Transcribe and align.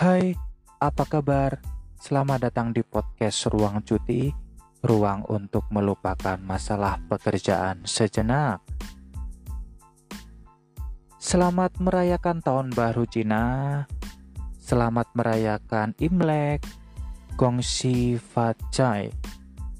Hai, 0.00 0.32
apa 0.80 1.04
kabar? 1.04 1.60
Selamat 2.00 2.48
datang 2.48 2.72
di 2.72 2.80
podcast 2.80 3.52
Ruang 3.52 3.84
Cuti, 3.84 4.32
ruang 4.80 5.28
untuk 5.28 5.68
melupakan 5.68 6.40
masalah 6.40 6.96
pekerjaan 7.04 7.84
sejenak. 7.84 8.64
Selamat 11.20 11.76
merayakan 11.84 12.40
Tahun 12.40 12.72
Baru 12.72 13.04
Cina. 13.04 13.84
Selamat 14.56 15.04
merayakan 15.12 15.92
Imlek, 16.00 16.64
Gongxi 17.36 18.16
Fachai, 18.16 19.12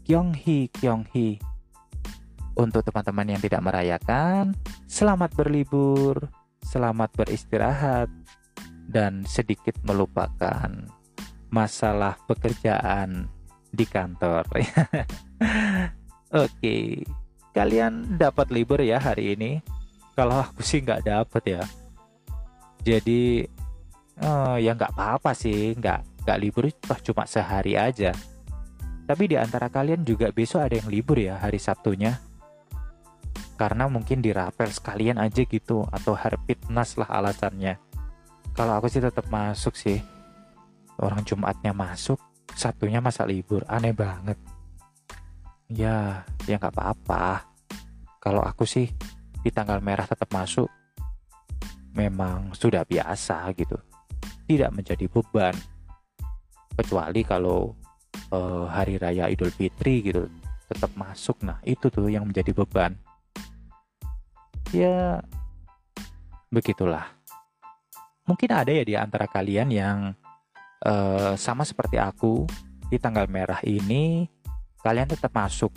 Kyonghi 0.04 0.68
Kyonghi. 0.68 1.40
Untuk 2.60 2.84
teman-teman 2.84 3.24
yang 3.24 3.40
tidak 3.40 3.64
merayakan, 3.64 4.52
selamat 4.84 5.32
berlibur, 5.32 6.28
selamat 6.60 7.08
beristirahat, 7.16 8.12
dan 8.90 9.22
sedikit 9.22 9.78
melupakan 9.86 10.66
masalah 11.54 12.18
pekerjaan 12.26 13.30
di 13.70 13.86
kantor. 13.86 14.46
Oke, 16.42 17.06
kalian 17.54 18.18
dapat 18.18 18.50
libur 18.50 18.82
ya 18.82 18.98
hari 18.98 19.38
ini? 19.38 19.62
Kalau 20.14 20.42
aku 20.42 20.62
sih 20.62 20.82
nggak 20.82 21.06
dapat 21.06 21.42
ya. 21.46 21.62
Jadi 22.82 23.46
oh, 24.26 24.56
ya 24.58 24.74
nggak 24.74 24.94
apa-apa 24.94 25.34
sih, 25.34 25.74
nggak 25.78 26.26
nggak 26.26 26.40
libur 26.42 26.70
toh 26.74 26.98
cuma 27.10 27.26
sehari 27.26 27.78
aja. 27.78 28.14
Tapi 29.10 29.26
di 29.26 29.34
antara 29.34 29.66
kalian 29.66 30.06
juga 30.06 30.30
besok 30.30 30.70
ada 30.70 30.78
yang 30.78 30.86
libur 30.86 31.18
ya 31.18 31.38
hari 31.38 31.58
Sabtunya. 31.58 32.14
Karena 33.58 33.90
mungkin 33.90 34.22
dirapel 34.22 34.70
sekalian 34.70 35.18
aja 35.18 35.42
gitu 35.42 35.82
atau 35.90 36.14
hari 36.14 36.38
fitness 36.46 36.94
lah 36.94 37.10
alasannya. 37.10 37.89
Kalau 38.60 38.76
aku 38.76 38.92
sih 38.92 39.00
tetap 39.00 39.24
masuk 39.32 39.72
sih. 39.72 39.96
Orang 41.00 41.24
Jumatnya 41.24 41.72
masuk, 41.72 42.20
Sabtunya 42.52 43.00
masa 43.00 43.24
libur, 43.24 43.64
aneh 43.64 43.96
banget. 43.96 44.36
Ya, 45.72 46.28
ya 46.44 46.60
nggak 46.60 46.76
apa-apa. 46.76 47.48
Kalau 48.20 48.44
aku 48.44 48.68
sih 48.68 48.84
di 49.40 49.48
tanggal 49.48 49.80
merah 49.80 50.04
tetap 50.04 50.28
masuk, 50.28 50.68
memang 51.96 52.52
sudah 52.52 52.84
biasa 52.84 53.48
gitu. 53.56 53.80
Tidak 54.44 54.68
menjadi 54.76 55.08
beban. 55.08 55.56
Kecuali 56.76 57.24
kalau 57.24 57.72
uh, 58.28 58.68
hari 58.68 59.00
raya 59.00 59.32
Idul 59.32 59.56
Fitri 59.56 60.04
gitu 60.04 60.28
tetap 60.68 60.92
masuk. 61.00 61.40
Nah, 61.48 61.64
itu 61.64 61.88
tuh 61.88 62.12
yang 62.12 62.28
menjadi 62.28 62.52
beban. 62.52 62.92
Ya, 64.68 65.24
begitulah 66.52 67.19
mungkin 68.30 68.54
ada 68.54 68.70
ya 68.70 68.86
di 68.86 68.94
antara 68.94 69.26
kalian 69.26 69.74
yang 69.74 69.98
uh, 70.86 71.34
sama 71.34 71.66
seperti 71.66 71.98
aku 71.98 72.46
di 72.86 72.94
tanggal 73.02 73.26
merah 73.26 73.58
ini 73.66 74.30
kalian 74.86 75.10
tetap 75.10 75.34
masuk. 75.34 75.74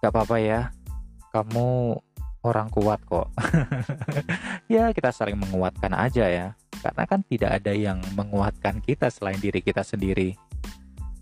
Gak 0.00 0.08
apa-apa 0.08 0.40
ya 0.40 0.72
kamu 1.36 2.00
orang 2.40 2.72
kuat 2.72 3.04
kok. 3.04 3.28
Ya 4.70 4.94
kita 4.94 5.10
saling 5.10 5.34
menguatkan 5.34 5.90
aja 5.98 6.30
ya 6.30 6.54
karena 6.78 7.02
kan 7.02 7.26
tidak 7.26 7.58
ada 7.58 7.74
yang 7.74 7.98
menguatkan 8.14 8.78
kita 8.78 9.10
selain 9.10 9.42
diri 9.42 9.58
kita 9.60 9.82
sendiri. 9.82 10.38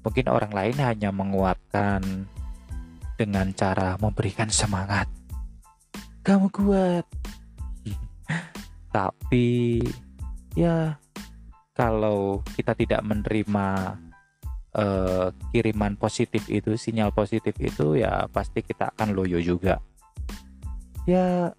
Mungkin 0.04 0.28
orang 0.28 0.52
lain 0.52 0.76
hanya 0.76 1.08
menguatkan 1.08 2.28
dengan 3.16 3.48
cara 3.56 3.96
memberikan 3.96 4.52
semangat. 4.52 5.08
Kamu 6.28 6.52
kuat 6.52 7.08
tapi 8.88 9.78
ya 10.56 10.96
kalau 11.78 12.42
kita 12.58 12.74
tidak 12.74 13.00
menerima 13.06 13.94
uh, 14.74 15.30
kiriman 15.54 15.94
positif 15.94 16.42
itu 16.50 16.74
sinyal 16.74 17.14
positif 17.14 17.54
itu 17.62 18.02
ya 18.02 18.26
pasti 18.28 18.66
kita 18.66 18.90
akan 18.96 19.14
loyo 19.14 19.38
juga. 19.38 19.78
Ya 21.06 21.54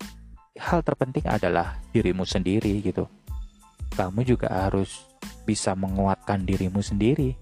hal 0.59 0.79
terpenting 0.83 1.25
adalah 1.25 1.79
dirimu 1.95 2.27
sendiri 2.27 2.83
gitu. 2.83 3.07
Kamu 3.95 4.21
juga 4.27 4.51
harus 4.51 5.07
bisa 5.47 5.73
menguatkan 5.73 6.43
dirimu 6.45 6.83
sendiri. 6.83 7.33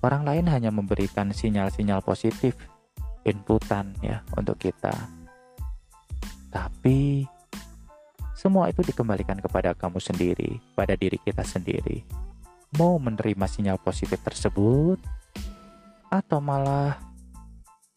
Orang 0.00 0.22
lain 0.22 0.46
hanya 0.46 0.70
memberikan 0.70 1.34
sinyal-sinyal 1.34 2.00
positif 2.00 2.54
inputan 3.26 3.90
ya 4.00 4.22
untuk 4.38 4.56
kita. 4.62 4.94
Tapi 6.54 7.26
semua 8.36 8.68
itu 8.68 8.84
dikembalikan 8.84 9.40
kepada 9.40 9.72
kamu 9.72 9.96
sendiri, 9.96 10.60
pada 10.76 10.92
diri 10.92 11.16
kita 11.16 11.40
sendiri. 11.40 12.04
Mau 12.76 13.00
menerima 13.00 13.48
sinyal 13.48 13.80
positif 13.80 14.20
tersebut, 14.20 15.00
atau 16.12 16.38
malah 16.44 17.00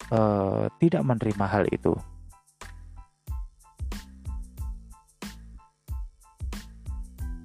uh, 0.08 0.72
tidak 0.80 1.04
menerima 1.04 1.44
hal 1.44 1.68
itu. 1.68 1.92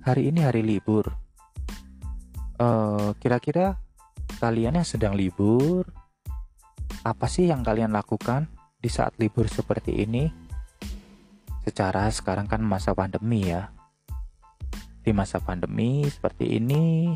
Hari 0.07 0.31
ini 0.31 0.39
hari 0.45 0.63
libur. 0.63 1.11
kira 2.55 3.11
kira-kira 3.19 3.75
kalian 4.39 4.79
yang 4.79 4.88
sedang 4.88 5.11
libur, 5.11 5.84
apa 7.03 7.28
sih 7.28 7.51
yang 7.51 7.59
kalian 7.59 7.91
lakukan 7.91 8.47
di 8.79 8.88
saat 8.88 9.19
libur 9.19 9.51
seperti 9.51 10.07
ini? 10.07 10.44
Secara 11.66 12.06
sekarang 12.14 12.46
kan 12.46 12.62
masa 12.62 12.94
pandemi 12.94 13.50
ya. 13.50 13.74
Di 15.02 15.09
masa 15.09 15.42
pandemi 15.42 16.06
seperti 16.06 16.62
ini 16.62 17.09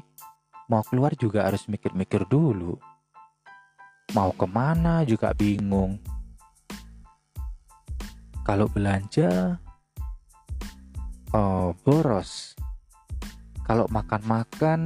mau 0.74 0.82
keluar 0.82 1.14
juga 1.14 1.46
harus 1.46 1.70
mikir-mikir 1.70 2.26
dulu. 2.26 2.74
Mau 4.18 4.34
ke 4.34 4.50
mana 4.50 5.06
juga 5.06 5.38
bingung. 5.38 6.02
Kalau 8.42 8.66
belanja 8.66 9.62
oh 11.38 11.78
boros. 11.86 12.58
Kalau 13.70 13.86
makan-makan 13.86 14.82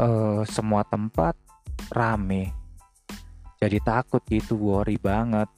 uh, 0.00 0.40
semua 0.48 0.88
tempat 0.88 1.36
rame. 1.92 2.48
Jadi 3.60 3.76
takut 3.84 4.24
gitu 4.24 4.56
worry 4.56 4.96
banget. 4.96 5.52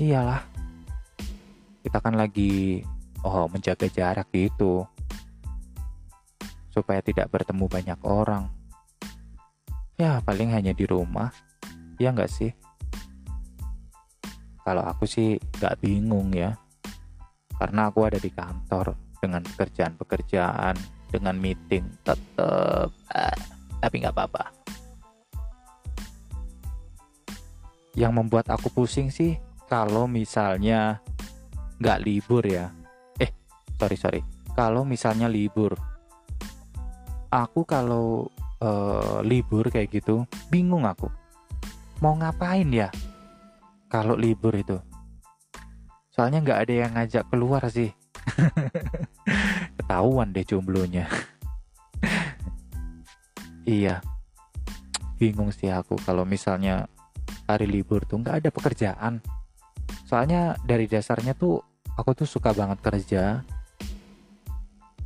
Iyalah 0.00 0.51
kita 1.82 1.98
kan 1.98 2.14
lagi 2.14 2.86
oh 3.26 3.50
menjaga 3.50 3.90
jarak 3.90 4.30
gitu. 4.30 4.86
Supaya 6.70 7.02
tidak 7.04 7.28
bertemu 7.28 7.68
banyak 7.68 8.00
orang. 8.06 8.48
Ya 9.98 10.22
paling 10.24 10.54
hanya 10.54 10.72
di 10.72 10.86
rumah. 10.88 11.34
Ya 12.00 12.14
nggak 12.14 12.30
sih? 12.32 12.50
Kalau 14.62 14.86
aku 14.86 15.04
sih 15.04 15.36
nggak 15.58 15.82
bingung 15.82 16.32
ya. 16.32 16.54
Karena 17.58 17.90
aku 17.90 18.06
ada 18.06 18.18
di 18.18 18.30
kantor 18.30 18.94
dengan 19.22 19.42
pekerjaan-pekerjaan 19.46 20.74
dengan 21.12 21.36
meeting 21.36 21.86
tetap 22.02 22.90
eh, 23.14 23.36
tapi 23.78 23.94
nggak 24.02 24.14
apa-apa. 24.16 24.44
Yang 27.92 28.12
membuat 28.16 28.48
aku 28.48 28.72
pusing 28.72 29.12
sih 29.12 29.36
kalau 29.68 30.08
misalnya 30.08 31.04
nggak 31.82 32.06
libur 32.06 32.46
ya. 32.46 32.70
Eh 33.18 33.34
sorry 33.74 33.98
sorry. 33.98 34.20
Kalau 34.54 34.86
misalnya 34.86 35.26
libur 35.26 35.74
aku 37.32 37.64
kalau 37.64 38.28
uh, 38.62 39.18
libur 39.26 39.66
kayak 39.66 39.90
gitu 39.90 40.22
bingung 40.46 40.86
aku. 40.86 41.10
Mau 41.98 42.14
ngapain 42.14 42.70
ya 42.70 42.86
kalau 43.90 44.14
libur 44.14 44.54
itu? 44.54 44.78
Soalnya 46.12 46.44
nggak 46.44 46.60
ada 46.68 46.74
yang 46.86 46.92
ngajak 46.94 47.24
keluar 47.32 47.66
sih. 47.66 47.90
Ketahuan 49.82 50.30
deh 50.30 50.46
jomblonya. 50.46 51.10
Iya. 53.62 54.02
Bingung 55.22 55.54
sih 55.54 55.70
aku 55.70 55.94
kalau 56.02 56.26
misalnya 56.26 56.90
hari 57.46 57.70
libur 57.70 58.02
tuh 58.02 58.18
nggak 58.18 58.42
ada 58.42 58.50
pekerjaan. 58.50 59.22
Soalnya 60.02 60.58
dari 60.66 60.90
dasarnya 60.90 61.38
tuh 61.38 61.62
aku 62.02 62.18
tuh 62.18 62.26
suka 62.26 62.50
banget 62.50 62.82
kerja. 62.82 63.46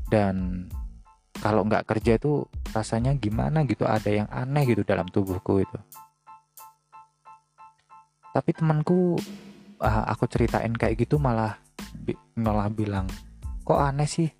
Dan 0.09 0.67
kalau 1.45 1.69
nggak 1.69 1.85
kerja 1.85 2.17
itu 2.17 2.49
rasanya 2.73 3.13
gimana 3.13 3.69
gitu? 3.69 3.85
Ada 3.85 4.25
yang 4.25 4.29
aneh 4.33 4.65
gitu 4.65 4.81
dalam 4.81 5.05
tubuhku 5.13 5.61
itu. 5.61 5.79
Tapi 8.33 8.51
temanku 8.57 9.21
uh, 9.85 10.05
aku 10.09 10.25
ceritain 10.25 10.73
kayak 10.73 11.05
gitu 11.05 11.21
malah 11.21 11.61
malah 12.33 12.73
bilang 12.73 13.05
kok 13.61 13.77
aneh 13.77 14.09
sih? 14.09 14.33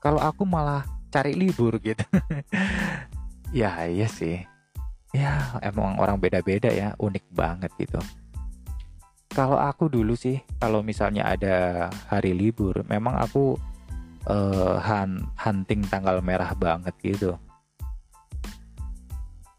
Kalau 0.00 0.24
aku 0.24 0.48
malah 0.48 0.88
cari 1.12 1.36
libur 1.36 1.76
gitu. 1.84 2.02
Ya 3.54 3.86
iya 3.86 4.10
sih. 4.10 4.42
Ya 5.14 5.54
emang 5.62 5.94
orang 6.02 6.18
beda-beda 6.18 6.74
ya 6.74 6.98
unik 6.98 7.22
banget 7.30 7.70
gitu 7.78 8.02
kalau 9.34 9.58
aku 9.58 9.90
dulu 9.90 10.14
sih, 10.14 10.38
kalau 10.62 10.80
misalnya 10.86 11.26
ada 11.26 11.90
hari 12.06 12.30
libur, 12.32 12.86
memang 12.86 13.18
aku 13.18 13.58
uh, 14.30 14.78
hunting 15.34 15.82
tanggal 15.90 16.22
merah 16.22 16.54
banget 16.54 16.94
gitu. 17.02 17.34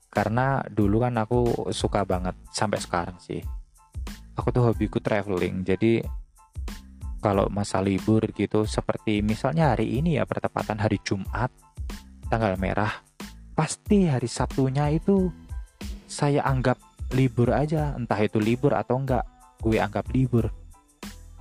Karena 0.07 0.63
dulu 0.71 1.03
kan 1.03 1.19
aku 1.19 1.69
suka 1.75 2.07
banget 2.07 2.39
sampai 2.55 2.79
sekarang 2.79 3.19
sih. 3.19 3.43
Aku 4.39 4.47
tuh 4.55 4.71
hobiku 4.71 5.03
traveling 5.03 5.67
jadi 5.67 5.99
kalau 7.19 7.51
masa 7.51 7.83
libur 7.83 8.21
gitu 8.31 8.63
seperti 8.63 9.19
misalnya 9.25 9.75
hari 9.75 9.97
ini 9.99 10.21
ya 10.21 10.29
pertepatan 10.29 10.77
hari 10.77 11.01
Jumat 11.01 11.49
tanggal 12.29 12.53
merah 12.59 13.01
pasti 13.57 14.05
hari 14.05 14.29
Sabtunya 14.29 14.93
itu 14.93 15.33
saya 16.05 16.45
anggap 16.45 16.77
libur 17.17 17.49
aja 17.49 17.97
entah 17.97 18.19
itu 18.21 18.37
libur 18.37 18.77
atau 18.77 19.01
enggak 19.01 19.25
gue 19.61 19.77
anggap 19.77 20.09
libur 20.11 20.49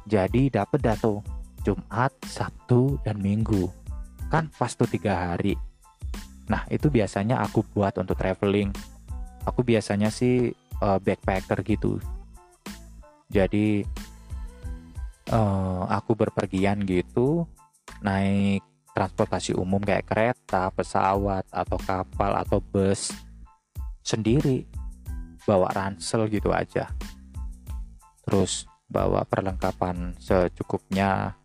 jadi 0.04 0.52
dapet 0.52 0.84
dah 0.84 0.98
tuh 1.00 1.24
Jumat, 1.64 2.12
Sabtu, 2.28 3.00
dan 3.02 3.18
Minggu 3.24 3.72
kan 4.28 4.52
pas 4.58 4.72
tuh 4.76 4.88
tiga 4.88 5.32
hari 5.32 5.56
Nah, 6.44 6.68
itu 6.68 6.92
biasanya 6.92 7.40
aku 7.40 7.64
buat 7.72 7.96
untuk 7.96 8.20
traveling. 8.20 8.68
Aku 9.48 9.64
biasanya 9.64 10.12
sih 10.12 10.52
uh, 10.80 11.00
backpacker 11.00 11.64
gitu. 11.64 12.00
Jadi 13.32 13.84
uh, 15.32 15.88
aku 15.88 16.12
berpergian 16.12 16.84
gitu, 16.84 17.48
naik 18.04 18.60
transportasi 18.94 19.56
umum 19.56 19.82
kayak 19.82 20.06
kereta, 20.06 20.70
pesawat, 20.70 21.48
atau 21.50 21.78
kapal, 21.80 22.32
atau 22.36 22.60
bus 22.60 23.10
sendiri. 24.04 24.68
Bawa 25.44 25.68
ransel 25.76 26.28
gitu 26.32 26.52
aja. 26.52 26.88
Terus 28.24 28.64
bawa 28.88 29.24
perlengkapan 29.24 30.16
secukupnya. 30.20 31.36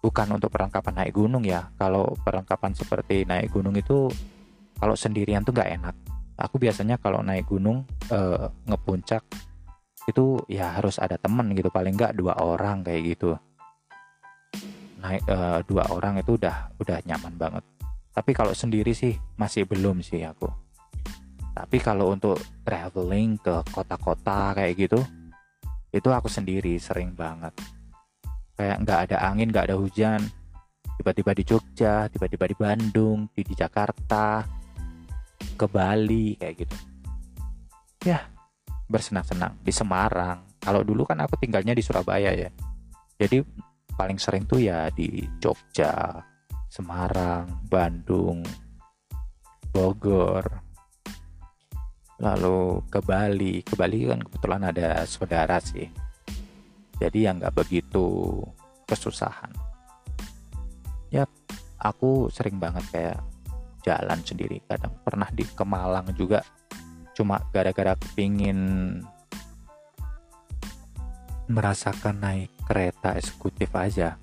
Bukan 0.00 0.32
untuk 0.32 0.48
perlengkapan 0.48 1.04
naik 1.04 1.12
gunung 1.12 1.44
ya. 1.44 1.68
Kalau 1.76 2.16
perlengkapan 2.24 2.72
seperti 2.72 3.28
naik 3.28 3.52
gunung 3.52 3.76
itu 3.76 4.08
kalau 4.80 4.96
sendirian 4.96 5.44
tuh 5.44 5.52
nggak 5.52 5.70
enak. 5.76 5.96
Aku 6.40 6.56
biasanya 6.56 6.96
kalau 6.96 7.20
naik 7.20 7.44
gunung 7.44 7.84
uh, 8.08 8.48
ngepuncak 8.64 9.20
itu 10.08 10.40
ya 10.48 10.80
harus 10.80 10.96
ada 10.96 11.20
temen 11.20 11.52
gitu. 11.52 11.68
Paling 11.68 12.00
nggak 12.00 12.16
dua 12.16 12.32
orang 12.40 12.80
kayak 12.80 13.12
gitu. 13.12 13.36
Naik 15.04 15.20
uh, 15.28 15.60
dua 15.68 15.84
orang 15.92 16.16
itu 16.16 16.40
udah 16.40 16.72
udah 16.80 16.96
nyaman 17.04 17.36
banget. 17.36 17.64
Tapi 18.16 18.32
kalau 18.32 18.56
sendiri 18.56 18.96
sih 18.96 19.12
masih 19.36 19.68
belum 19.68 20.00
sih 20.00 20.24
aku. 20.24 20.48
Tapi 21.52 21.76
kalau 21.76 22.16
untuk 22.16 22.40
traveling 22.64 23.36
ke 23.36 23.52
kota-kota 23.68 24.56
kayak 24.56 24.80
gitu 24.80 25.04
itu 25.90 26.08
aku 26.10 26.30
sendiri 26.30 26.78
sering 26.78 27.14
banget. 27.14 27.54
Kayak 28.54 28.76
nggak 28.86 28.98
ada 29.10 29.16
angin 29.26 29.50
nggak 29.50 29.66
ada 29.70 29.76
hujan. 29.76 30.22
Tiba-tiba 31.00 31.32
di 31.32 31.42
Jogja 31.42 31.94
tiba-tiba 32.12 32.44
di 32.46 32.56
Bandung 32.56 33.18
di, 33.32 33.42
di 33.42 33.54
Jakarta 33.56 34.44
ke 35.56 35.66
Bali 35.66 36.36
kayak 36.38 36.54
gitu. 36.62 36.76
Ya 38.06 38.22
bersenang-senang. 38.86 39.58
Di 39.62 39.72
Semarang. 39.72 40.46
Kalau 40.60 40.84
dulu 40.84 41.08
kan 41.08 41.18
aku 41.24 41.40
tinggalnya 41.40 41.72
di 41.72 41.80
Surabaya 41.80 42.36
ya. 42.36 42.50
Jadi 43.16 43.40
paling 43.96 44.18
sering 44.20 44.44
tuh 44.44 44.60
ya 44.60 44.88
di 44.92 45.24
Jogja 45.40 46.20
Semarang 46.70 47.66
Bandung 47.66 48.44
Bogor 49.70 50.59
lalu 52.20 52.84
ke 52.92 53.00
Bali. 53.00 53.64
Ke 53.64 53.74
Bali 53.74 54.06
kan 54.06 54.20
kebetulan 54.20 54.62
ada 54.68 55.02
saudara 55.08 55.56
sih. 55.58 55.88
Jadi 57.00 57.24
yang 57.24 57.40
nggak 57.40 57.56
begitu 57.56 58.38
kesusahan. 58.84 59.50
Ya 61.08 61.24
aku 61.80 62.28
sering 62.28 62.60
banget 62.60 62.84
kayak 62.92 63.18
jalan 63.80 64.20
sendiri. 64.20 64.60
Kadang 64.68 64.92
pernah 65.00 65.26
di 65.32 65.48
Kemalang 65.48 66.12
juga. 66.12 66.44
Cuma 67.16 67.40
gara-gara 67.50 67.96
kepingin 67.96 68.60
merasakan 71.50 72.20
naik 72.20 72.52
kereta 72.68 73.16
eksekutif 73.16 73.72
aja. 73.74 74.20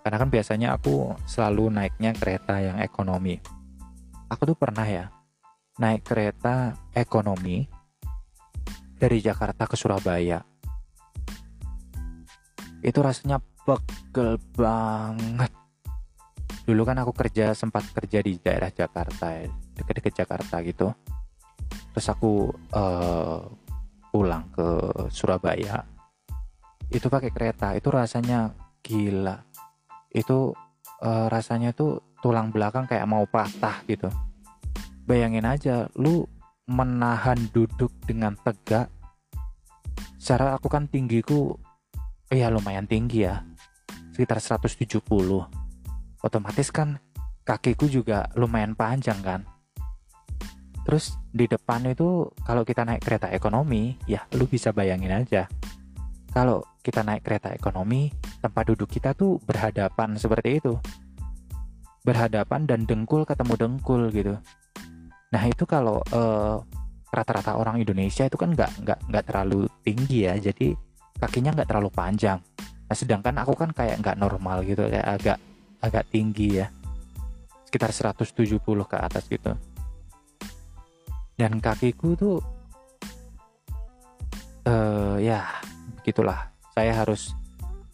Karena 0.00 0.16
kan 0.16 0.32
biasanya 0.32 0.68
aku 0.74 1.14
selalu 1.28 1.68
naiknya 1.68 2.16
kereta 2.16 2.58
yang 2.58 2.80
ekonomi. 2.80 3.36
Aku 4.32 4.48
tuh 4.48 4.56
pernah 4.56 4.88
ya 4.88 5.19
naik 5.80 6.04
kereta 6.04 6.76
ekonomi 6.92 7.64
dari 9.00 9.18
Jakarta 9.24 9.64
ke 9.64 9.80
Surabaya. 9.80 10.44
Itu 12.84 13.00
rasanya 13.00 13.40
pegel 13.64 14.36
banget. 14.52 15.48
Dulu 16.68 16.84
kan 16.84 17.00
aku 17.00 17.16
kerja 17.16 17.56
sempat 17.56 17.88
kerja 17.96 18.20
di 18.20 18.36
daerah 18.36 18.68
Jakarta 18.68 19.32
ya 19.32 19.48
dekat-dekat 19.80 20.14
Jakarta 20.20 20.60
gitu. 20.60 20.92
Terus 21.96 22.06
aku 22.12 22.52
uh, 22.76 23.40
pulang 24.12 24.52
ke 24.52 24.68
Surabaya. 25.08 25.80
Itu 26.92 27.08
pakai 27.08 27.32
kereta 27.32 27.72
itu 27.72 27.88
rasanya 27.88 28.52
gila. 28.84 29.40
Itu 30.12 30.52
uh, 31.00 31.26
rasanya 31.32 31.72
tuh 31.72 32.04
tulang 32.20 32.52
belakang 32.52 32.84
kayak 32.84 33.08
mau 33.08 33.24
patah 33.24 33.80
gitu 33.88 34.12
bayangin 35.04 35.46
aja 35.46 35.88
lu 35.96 36.26
menahan 36.70 37.38
duduk 37.50 37.90
dengan 38.06 38.36
tegak 38.40 38.88
secara 40.20 40.54
aku 40.54 40.68
kan 40.70 40.86
tinggiku 40.86 41.56
ya 42.30 42.52
lumayan 42.52 42.86
tinggi 42.86 43.26
ya 43.26 43.42
sekitar 44.14 44.38
170 44.38 45.00
otomatis 46.20 46.68
kan 46.68 47.00
kakiku 47.44 47.88
juga 47.90 48.28
lumayan 48.38 48.78
panjang 48.78 49.18
kan. 49.24 49.42
Terus 50.86 51.18
di 51.30 51.50
depan 51.50 51.82
itu 51.86 52.30
kalau 52.46 52.62
kita 52.62 52.86
naik 52.86 53.04
kereta 53.04 53.26
ekonomi 53.30 53.98
ya 54.06 54.24
lu 54.38 54.46
bisa 54.46 54.70
bayangin 54.70 55.12
aja. 55.12 55.50
Kalau 56.30 56.62
kita 56.80 57.02
naik 57.02 57.26
kereta 57.26 57.50
ekonomi 57.50 58.14
tempat 58.38 58.70
duduk 58.70 58.86
kita 58.86 59.18
tuh 59.18 59.42
berhadapan 59.42 60.14
seperti 60.14 60.62
itu. 60.62 60.78
Berhadapan 62.06 62.64
dan 62.64 62.88
dengkul 62.88 63.28
ketemu 63.28 63.54
dengkul 63.60 64.08
gitu 64.14 64.38
nah 65.30 65.42
itu 65.46 65.62
kalau 65.62 66.02
uh, 66.10 66.58
rata-rata 67.10 67.58
orang 67.58 67.82
Indonesia 67.82 68.26
itu 68.26 68.38
kan 68.38 68.54
nggak 68.54 68.86
nggak 68.86 68.98
nggak 69.10 69.24
terlalu 69.26 69.66
tinggi 69.82 70.30
ya 70.30 70.38
jadi 70.38 70.74
kakinya 71.20 71.52
nggak 71.52 71.68
terlalu 71.68 71.90
panjang. 71.92 72.38
Nah 72.88 72.96
sedangkan 72.96 73.36
aku 73.42 73.52
kan 73.58 73.70
kayak 73.74 74.00
nggak 74.00 74.16
normal 74.16 74.62
gitu 74.64 74.88
kayak 74.88 75.06
agak 75.20 75.38
agak 75.84 76.04
tinggi 76.08 76.62
ya. 76.62 76.66
Sekitar 77.68 77.92
170 77.92 78.62
ke 78.62 78.96
atas 78.96 79.26
gitu. 79.28 79.52
Dan 81.36 81.60
kakiku 81.60 82.16
tuh 82.16 82.36
uh, 84.66 85.20
ya 85.20 85.44
begitulah. 86.00 86.50
Saya 86.72 87.04
harus 87.04 87.34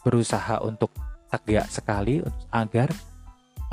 berusaha 0.05 0.62
untuk 0.62 0.95
tegak 1.33 1.66
sekali 1.66 2.23
agar 2.55 2.88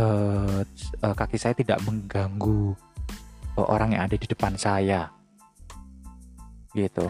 uh, 0.01 0.65
kaki 0.99 1.37
saya 1.37 1.53
tidak 1.53 1.77
mengganggu 1.85 2.73
orang 3.61 3.93
yang 3.93 4.09
ada 4.09 4.17
di 4.17 4.25
depan 4.25 4.57
saya. 4.57 5.09
Gitu. 6.73 7.05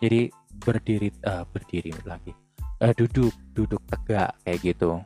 Jadi 0.00 0.32
berdiri 0.56 1.08
uh, 1.28 1.44
berdiri 1.48 1.92
lagi. 2.08 2.32
Uh, 2.80 2.92
duduk 2.96 3.32
duduk 3.52 3.80
tegak 3.88 4.32
kayak 4.44 4.58
gitu. 4.64 5.00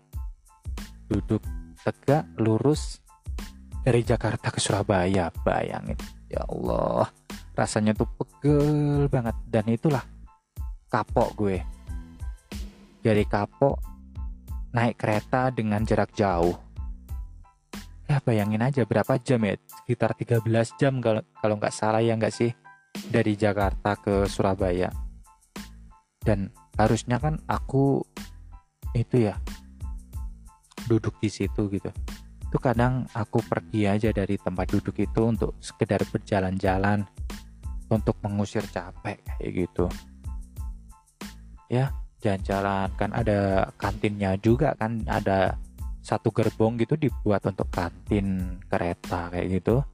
Duduk 1.11 1.43
tegak 1.83 2.29
lurus 2.39 3.03
dari 3.83 4.05
Jakarta 4.07 4.55
ke 4.55 4.61
Surabaya 4.63 5.33
bayangin. 5.43 5.99
Ya 6.29 6.45
Allah 6.47 7.11
rasanya 7.59 7.97
tuh 7.97 8.07
pegel 8.15 9.11
banget. 9.11 9.35
Dan 9.49 9.67
itulah 9.73 10.05
kapok 10.87 11.35
gue. 11.35 11.59
Dari 13.03 13.25
kapok 13.27 13.79
naik 14.75 15.01
kereta 15.01 15.49
dengan 15.49 15.83
jarak 15.83 16.13
jauh 16.13 16.68
ya 18.09 18.19
bayangin 18.25 18.65
aja 18.65 18.89
berapa 18.89 19.21
jam 19.21 19.45
ya? 19.45 19.55
Sekitar 19.85 20.17
13 20.17 20.81
jam 20.81 20.99
kalau 21.05 21.21
kalau 21.39 21.55
nggak 21.61 21.75
salah 21.77 22.01
ya 22.01 22.17
nggak 22.17 22.33
sih? 22.33 22.51
Dari 23.13 23.37
Jakarta 23.37 23.95
ke 24.01 24.25
Surabaya. 24.27 24.89
Dan 26.19 26.49
harusnya 26.81 27.21
kan 27.21 27.37
aku 27.47 28.01
itu 28.97 29.29
ya 29.29 29.37
duduk 30.89 31.21
di 31.21 31.29
situ 31.29 31.69
gitu. 31.69 31.93
Itu 32.49 32.57
kadang 32.57 33.05
aku 33.13 33.45
pergi 33.45 33.85
aja 33.85 34.09
dari 34.09 34.41
tempat 34.41 34.73
duduk 34.73 34.97
itu 34.97 35.21
untuk 35.21 35.53
sekedar 35.61 36.01
berjalan-jalan 36.09 37.05
untuk 37.93 38.17
mengusir 38.25 38.65
capek 38.73 39.21
kayak 39.21 39.53
gitu. 39.53 39.87
Ya 41.69 41.93
jalan-jalan. 42.25 42.89
Kan 42.97 43.13
ada 43.13 43.69
kantinnya 43.77 44.41
juga 44.41 44.73
kan 44.81 45.05
ada 45.05 45.61
satu 46.09 46.33
gerbong 46.33 46.81
gitu 46.81 46.97
dibuat 46.97 47.45
untuk 47.45 47.69
kantin 47.69 48.57
kereta 48.65 49.29
kayak 49.29 49.61
gitu. 49.61 49.85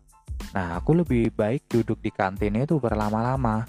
Nah 0.55 0.79
aku 0.79 1.03
lebih 1.03 1.35
baik 1.35 1.67
duduk 1.67 1.99
di 1.99 2.15
kantin 2.15 2.55
itu 2.55 2.79
berlama-lama. 2.79 3.67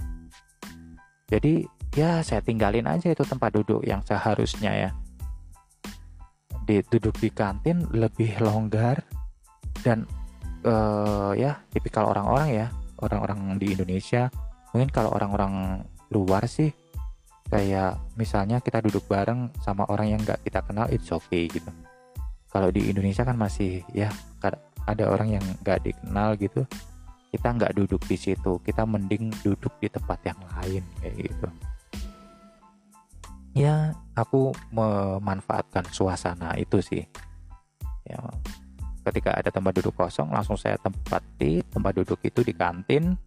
Jadi 1.25 1.66
ya 1.98 2.22
saya 2.22 2.46
tinggalin 2.46 2.86
aja 2.86 3.10
itu 3.10 3.25
tempat 3.25 3.50
duduk 3.50 3.82
yang 3.82 4.06
seharusnya 4.06 4.72
ya. 4.78 4.90
Di 6.70 6.86
duduk 6.86 7.18
di 7.18 7.34
kantin 7.34 7.82
lebih 7.90 8.38
longgar 8.38 9.02
dan 9.82 10.06
uh, 10.62 11.34
ya 11.34 11.66
tipikal 11.74 12.14
orang-orang 12.14 12.50
ya 12.54 12.68
orang-orang 13.02 13.58
di 13.58 13.74
Indonesia. 13.74 14.30
Mungkin 14.70 14.94
kalau 14.94 15.10
orang-orang 15.18 15.82
luar 16.14 16.46
sih 16.46 16.70
kayak 17.50 17.98
misalnya 18.22 18.62
kita 18.62 18.86
duduk 18.86 19.10
bareng 19.10 19.50
sama 19.66 19.90
orang 19.90 20.14
yang 20.14 20.22
nggak 20.22 20.46
kita 20.46 20.62
kenal 20.66 20.86
it's 20.90 21.10
okay 21.10 21.46
gitu 21.50 21.70
kalau 22.50 22.70
di 22.72 22.90
Indonesia 22.92 23.25
kan 23.25 23.36
masih 23.36 23.84
ya 23.92 24.10
ada 24.86 25.10
orang 25.10 25.38
yang 25.38 25.46
nggak 25.66 25.82
dikenal 25.82 26.38
gitu 26.38 26.62
kita 27.34 27.52
nggak 27.52 27.75
duduk 27.75 28.02
di 28.08 28.16
situ 28.16 28.62
kita 28.64 28.88
mending 28.88 29.34
duduk 29.44 29.74
di 29.84 29.92
tempat 29.92 30.24
yang 30.24 30.40
lain 30.56 30.84
kayak 31.04 31.16
gitu. 31.20 31.48
Ya 33.56 33.96
aku 34.16 34.56
memanfaatkan 34.72 35.88
suasana 35.92 36.56
itu 36.56 36.80
sih. 36.80 37.04
Ya 38.08 38.20
ketika 39.04 39.36
ada 39.36 39.52
tempat 39.52 39.75
duduk 39.75 39.96
kosong 40.00 40.32
langsung 40.32 40.56
saya 40.56 40.80
tempati 40.80 41.60
tempat 41.68 41.92
duduk 42.00 42.20
itu 42.24 42.42
di 42.42 42.56
kantin 42.56 43.20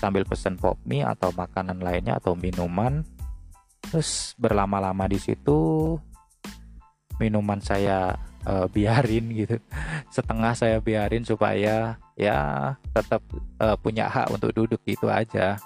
sambil 0.00 0.24
pesen 0.24 0.56
pop 0.56 0.80
mie 0.88 1.04
atau 1.04 1.28
makanan 1.36 1.84
lainnya 1.84 2.16
atau 2.16 2.32
minuman. 2.32 3.04
Terus 3.84 4.32
berlama-lama 4.40 5.04
di 5.10 5.20
situ 5.20 5.96
minuman 7.20 7.60
saya 7.60 8.16
uh, 8.48 8.66
biarin 8.72 9.28
gitu. 9.36 9.60
Setengah 10.08 10.56
saya 10.56 10.80
biarin 10.80 11.24
supaya 11.24 12.00
ya 12.16 12.38
tetap 12.96 13.20
uh, 13.60 13.76
punya 13.76 14.08
hak 14.08 14.32
untuk 14.32 14.56
duduk 14.56 14.80
gitu 14.88 15.12
aja. 15.12 15.60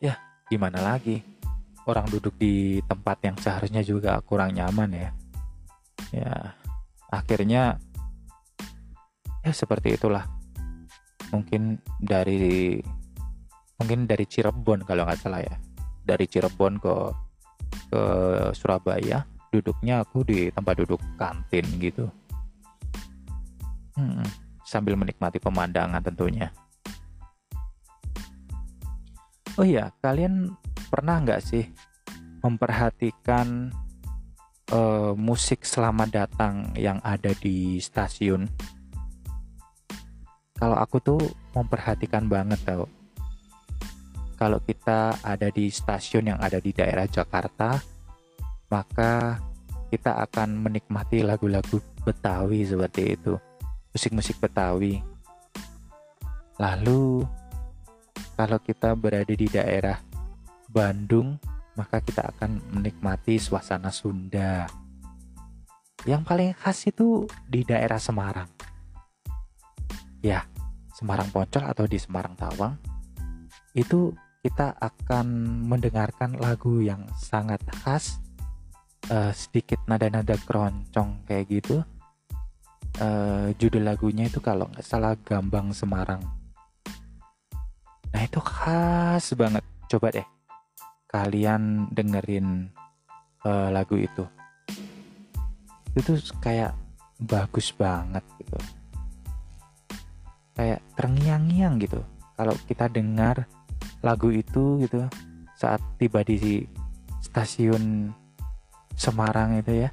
Ya 0.00 0.14
gimana 0.48 0.80
lagi? 0.80 1.20
Orang 1.84 2.08
duduk 2.08 2.36
di 2.36 2.80
tempat 2.84 3.20
yang 3.24 3.36
seharusnya 3.40 3.84
juga 3.84 4.16
kurang 4.24 4.56
nyaman 4.56 4.92
ya. 4.92 5.10
Ya 6.12 6.34
akhirnya 7.12 7.76
ya 9.44 9.52
seperti 9.52 10.00
itulah. 10.00 10.24
Mungkin 11.28 11.76
dari 12.00 12.80
mungkin 13.76 14.08
dari 14.08 14.24
Cirebon 14.24 14.88
kalau 14.88 15.04
nggak 15.04 15.20
salah 15.20 15.44
ya. 15.44 15.56
Dari 16.08 16.24
Cirebon 16.24 16.80
ke 16.80 17.27
ke 17.88 18.02
Surabaya 18.52 19.24
duduknya 19.48 20.04
aku 20.04 20.24
di 20.24 20.52
tempat 20.52 20.74
duduk 20.84 21.00
kantin 21.16 21.64
gitu. 21.80 22.04
Hmm, 23.96 24.22
sambil 24.62 24.94
menikmati 24.94 25.40
pemandangan 25.40 26.04
tentunya. 26.04 26.52
Oh 29.58 29.66
iya 29.66 29.90
kalian 29.98 30.54
pernah 30.86 31.18
nggak 31.18 31.42
sih 31.42 31.66
memperhatikan 32.44 33.74
uh, 34.70 35.12
musik 35.18 35.66
selamat 35.66 36.08
datang 36.14 36.70
yang 36.78 37.02
ada 37.02 37.34
di 37.34 37.82
stasiun? 37.82 38.46
Kalau 40.54 40.78
aku 40.78 40.98
tuh 41.02 41.20
memperhatikan 41.54 42.30
banget 42.30 42.58
tau 42.62 42.97
kalau 44.38 44.62
kita 44.62 45.18
ada 45.20 45.50
di 45.50 45.68
stasiun 45.68 46.32
yang 46.32 46.40
ada 46.40 46.62
di 46.62 46.70
daerah 46.70 47.10
Jakarta 47.10 47.76
maka 48.70 49.42
kita 49.90 50.22
akan 50.24 50.62
menikmati 50.62 51.26
lagu-lagu 51.26 51.82
Betawi 52.06 52.62
seperti 52.64 53.18
itu 53.18 53.34
musik-musik 53.92 54.38
Betawi 54.38 55.02
lalu 56.56 57.26
kalau 58.38 58.62
kita 58.62 58.94
berada 58.94 59.34
di 59.34 59.50
daerah 59.50 59.98
Bandung 60.70 61.34
maka 61.78 62.02
kita 62.02 62.34
akan 62.34 62.58
menikmati 62.74 63.38
suasana 63.38 63.94
Sunda. 63.94 64.66
Yang 66.02 66.22
paling 66.26 66.50
khas 66.58 66.90
itu 66.90 67.30
di 67.46 67.62
daerah 67.62 68.02
Semarang. 68.02 68.50
Ya, 70.18 70.50
Semarang 70.90 71.30
Poncol 71.30 71.62
atau 71.62 71.86
di 71.86 71.94
Semarang 71.94 72.34
Tawang. 72.34 72.74
Itu 73.78 74.10
kita 74.44 74.74
akan 74.78 75.26
mendengarkan 75.66 76.38
lagu 76.38 76.78
yang 76.80 77.04
sangat 77.18 77.62
khas, 77.82 78.22
uh, 79.10 79.34
sedikit 79.34 79.82
nada-nada 79.90 80.38
keroncong 80.38 81.26
kayak 81.26 81.46
gitu. 81.50 81.82
Uh, 82.98 83.54
judul 83.60 83.86
lagunya 83.86 84.26
itu 84.26 84.42
kalau 84.42 84.66
nggak 84.70 84.86
salah 84.86 85.14
Gambang 85.22 85.70
Semarang. 85.70 86.22
Nah 88.10 88.22
itu 88.24 88.40
khas 88.40 89.34
banget. 89.38 89.62
Coba 89.88 90.10
deh 90.10 90.26
kalian 91.08 91.88
dengerin 91.88 92.68
uh, 93.48 93.72
lagu 93.72 93.96
itu 93.96 94.24
itu 95.96 96.20
kayak 96.44 96.76
bagus 97.16 97.72
banget 97.72 98.20
gitu 98.36 98.60
kayak 100.52 100.84
terngiang-ngiang 100.94 101.80
gitu 101.80 102.04
kalau 102.36 102.52
kita 102.68 102.92
dengar 102.92 103.48
lagu 104.04 104.30
itu 104.30 104.78
gitu 104.82 105.04
saat 105.58 105.82
tiba 105.98 106.22
di 106.22 106.62
stasiun 107.22 108.14
Semarang 108.98 109.58
itu 109.62 109.86
ya 109.86 109.90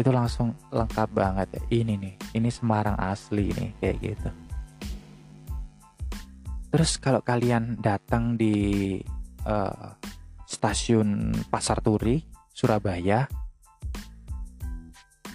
itu 0.00 0.10
langsung 0.10 0.56
lengkap 0.72 1.08
banget 1.12 1.48
ya. 1.54 1.62
ini 1.84 1.94
nih 2.00 2.14
ini 2.36 2.48
Semarang 2.48 2.96
asli 2.96 3.52
nih 3.52 3.70
kayak 3.80 3.96
gitu 4.00 4.28
terus 6.72 6.98
kalau 6.98 7.22
kalian 7.22 7.78
datang 7.78 8.34
di 8.34 8.98
uh, 9.46 9.94
stasiun 10.54 11.32
Pasar 11.50 11.82
Turi, 11.82 12.22
Surabaya, 12.54 13.26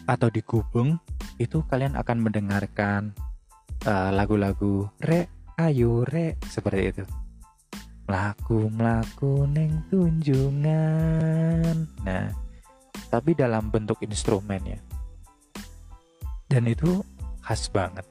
atau 0.09 0.27
di 0.33 0.41
Gubeng, 0.41 0.97
itu 1.37 1.61
kalian 1.69 1.93
akan 1.99 2.17
mendengarkan 2.23 3.13
uh, 3.85 4.09
lagu-lagu 4.09 4.89
re, 5.03 5.29
ayo 5.61 6.01
re, 6.07 6.39
seperti 6.49 6.81
itu. 6.89 7.03
Melaku, 8.09 8.73
melaku, 8.73 9.45
neng 9.45 9.85
tunjungan. 9.93 11.77
Nah, 12.01 12.33
tapi 13.13 13.37
dalam 13.37 13.69
bentuk 13.69 14.01
instrumen 14.01 14.65
ya. 14.65 14.81
Dan 16.49 16.65
itu 16.65 17.05
khas 17.45 17.69
banget. 17.69 18.09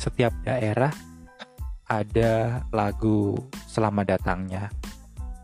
Setiap 0.00 0.32
daerah 0.40 0.88
ada 1.84 2.64
lagu 2.72 3.36
selamat 3.68 4.16
datangnya 4.16 4.72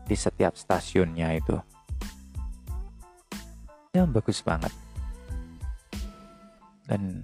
di 0.09 0.17
setiap 0.17 0.57
stasiunnya 0.57 1.37
itu 1.37 1.55
ya 3.93 4.07
bagus 4.09 4.41
banget 4.41 4.73
dan 6.89 7.19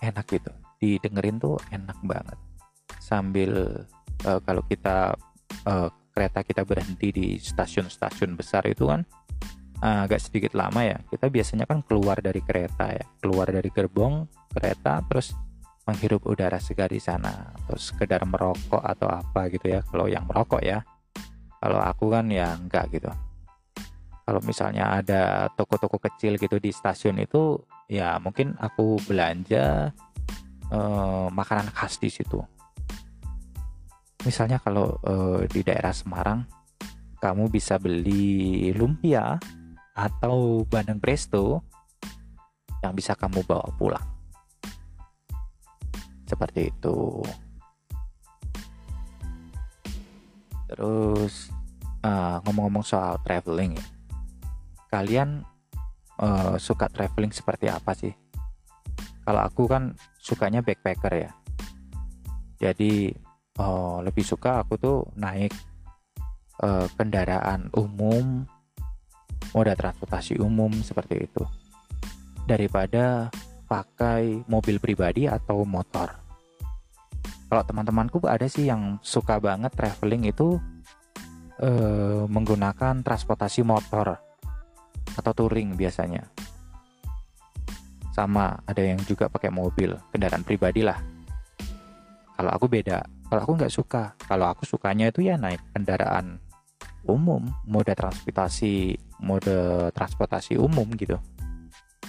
enak 0.00 0.26
gitu 0.30 0.50
didengerin 0.78 1.36
tuh 1.42 1.58
enak 1.74 1.98
banget 2.06 2.38
sambil 3.06 3.86
uh, 4.26 4.40
kalau 4.42 4.66
kita 4.66 5.14
uh, 5.62 5.88
kereta 6.10 6.42
kita 6.42 6.66
berhenti 6.66 7.14
di 7.14 7.26
stasiun-stasiun 7.38 8.34
besar 8.34 8.66
itu 8.66 8.90
kan 8.90 9.06
uh, 9.86 10.10
agak 10.10 10.18
sedikit 10.18 10.58
lama 10.58 10.82
ya. 10.82 10.98
Kita 11.06 11.30
biasanya 11.30 11.70
kan 11.70 11.86
keluar 11.86 12.18
dari 12.18 12.42
kereta 12.42 12.90
ya. 12.90 13.06
Keluar 13.22 13.46
dari 13.54 13.70
gerbong 13.70 14.26
kereta 14.50 15.06
terus 15.06 15.38
menghirup 15.86 16.26
udara 16.26 16.58
segar 16.58 16.90
di 16.90 16.98
sana. 16.98 17.54
Terus 17.70 17.94
sekedar 17.94 18.26
merokok 18.26 18.82
atau 18.82 19.06
apa 19.06 19.46
gitu 19.54 19.70
ya. 19.70 19.86
Kalau 19.86 20.10
yang 20.10 20.26
merokok 20.26 20.66
ya. 20.66 20.82
Kalau 21.62 21.78
aku 21.78 22.10
kan 22.10 22.26
ya 22.26 22.58
enggak 22.58 22.90
gitu. 22.90 23.12
Kalau 24.26 24.42
misalnya 24.42 24.98
ada 24.98 25.46
toko-toko 25.54 26.02
kecil 26.02 26.34
gitu 26.34 26.58
di 26.58 26.74
stasiun 26.74 27.22
itu 27.22 27.62
ya 27.86 28.18
mungkin 28.18 28.58
aku 28.58 28.98
belanja 29.06 29.94
eh, 30.74 31.26
makanan 31.30 31.70
khas 31.70 32.02
di 32.02 32.10
situ 32.10 32.42
misalnya 34.26 34.58
kalau 34.58 34.98
eh, 35.06 35.46
di 35.46 35.62
daerah 35.62 35.94
Semarang 35.94 36.42
kamu 37.22 37.48
bisa 37.48 37.78
beli 37.78 38.74
lumpia 38.74 39.38
atau 39.96 40.66
bandeng 40.68 41.00
presto 41.00 41.64
yang 42.84 42.92
bisa 42.92 43.16
kamu 43.16 43.40
bawa 43.46 43.66
pulang. 43.80 44.06
Seperti 46.28 46.68
itu. 46.68 47.22
Terus 50.66 51.48
ngomong 52.06 52.42
ngomong-ngomong 52.46 52.84
soal 52.86 53.18
traveling 53.26 53.74
ya. 53.74 53.86
Kalian 54.86 55.42
uh, 56.22 56.54
suka 56.60 56.86
traveling 56.86 57.34
seperti 57.34 57.66
apa 57.66 57.90
sih? 57.96 58.14
Kalau 59.26 59.42
aku 59.42 59.66
kan 59.66 59.98
sukanya 60.22 60.62
backpacker 60.62 61.14
ya. 61.26 61.30
Jadi 62.62 63.10
uh, 63.60 63.98
lebih 64.04 64.24
suka 64.24 64.62
aku 64.64 64.76
tuh 64.76 64.98
naik 65.16 65.52
uh, 66.62 66.86
kendaraan 66.96 67.72
umum 67.76 68.44
moda 69.52 69.72
transportasi 69.72 70.36
umum 70.40 70.72
seperti 70.84 71.28
itu. 71.28 71.44
Daripada 72.46 73.32
pakai 73.66 74.46
mobil 74.46 74.78
pribadi 74.78 75.26
atau 75.26 75.66
motor. 75.66 76.14
Kalau 77.46 77.62
teman-temanku 77.62 78.22
ada 78.26 78.46
sih 78.50 78.66
yang 78.66 78.98
suka 79.02 79.38
banget 79.38 79.74
traveling 79.74 80.30
itu 80.30 80.58
uh, 81.62 82.24
menggunakan 82.26 83.02
transportasi 83.02 83.62
motor 83.62 84.18
atau 85.16 85.32
touring 85.34 85.74
biasanya. 85.74 86.26
Sama 88.14 88.56
ada 88.64 88.82
yang 88.82 88.98
juga 89.04 89.28
pakai 89.28 89.52
mobil 89.52 89.92
kendaraan 90.10 90.42
pribadi 90.42 90.80
lah 90.80 91.15
kalau 92.36 92.52
aku 92.52 92.68
beda. 92.68 93.00
Kalau 93.26 93.40
aku 93.42 93.52
nggak 93.56 93.72
suka. 93.72 94.12
Kalau 94.28 94.46
aku 94.52 94.68
sukanya 94.68 95.08
itu 95.08 95.24
ya 95.24 95.40
naik 95.40 95.58
kendaraan 95.72 96.38
umum 97.06 97.46
moda 97.64 97.94
transportasi 97.94 98.98
mode 99.24 99.90
transportasi 99.96 100.60
umum 100.60 100.84
gitu. 101.00 101.16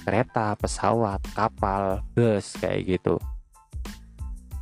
Kereta 0.04 0.54
pesawat 0.60 1.24
kapal 1.32 2.04
bus 2.12 2.60
kayak 2.60 3.00
gitu. 3.00 3.16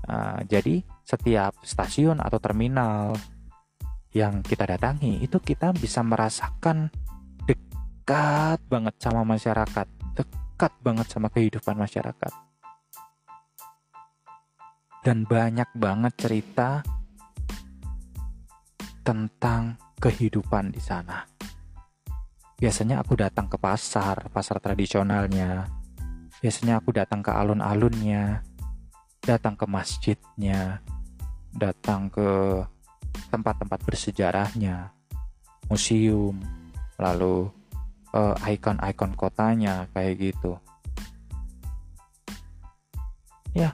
Nah, 0.06 0.38
jadi 0.46 0.86
setiap 1.02 1.58
stasiun 1.66 2.22
atau 2.22 2.38
terminal 2.38 3.18
yang 4.14 4.46
kita 4.46 4.70
datangi 4.70 5.20
itu 5.26 5.42
kita 5.42 5.74
bisa 5.74 6.06
merasakan 6.06 6.94
dekat 7.50 8.62
banget 8.70 8.96
sama 9.02 9.26
masyarakat 9.26 9.88
dekat 10.14 10.72
banget 10.80 11.08
sama 11.10 11.28
kehidupan 11.34 11.76
masyarakat. 11.76 12.32
Dan 15.06 15.22
banyak 15.30 15.70
banget 15.78 16.14
cerita 16.18 16.82
tentang 19.06 19.78
kehidupan 20.02 20.74
di 20.74 20.82
sana. 20.82 21.22
Biasanya 22.58 23.06
aku 23.06 23.14
datang 23.14 23.46
ke 23.46 23.62
pasar, 23.62 24.34
pasar 24.34 24.58
tradisionalnya. 24.58 25.70
Biasanya 26.42 26.82
aku 26.82 26.90
datang 26.90 27.22
ke 27.22 27.30
alun-alunnya, 27.30 28.42
datang 29.22 29.54
ke 29.54 29.70
masjidnya, 29.70 30.82
datang 31.54 32.10
ke 32.10 32.66
tempat-tempat 33.30 33.86
bersejarahnya, 33.86 34.90
museum, 35.70 36.42
lalu 36.98 37.46
uh, 38.16 38.36
icon-icon 38.48 39.12
kotanya 39.14 39.86
kayak 39.92 40.32
gitu 40.32 40.56
ya 43.56 43.72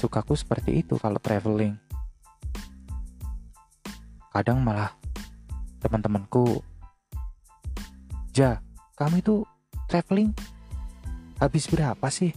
sukaku 0.00 0.32
seperti 0.32 0.80
itu 0.80 0.96
kalau 0.96 1.20
traveling 1.20 1.76
kadang 4.32 4.64
malah 4.64 4.96
teman-temanku 5.84 6.64
Ja, 8.30 8.62
kamu 8.94 9.20
itu 9.20 9.42
traveling 9.90 10.30
habis 11.42 11.66
berapa 11.66 12.06
sih? 12.08 12.30